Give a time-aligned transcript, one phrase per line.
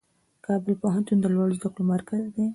[0.45, 2.45] کابل پوهنتون د لوړو زده کړو مرکز دی.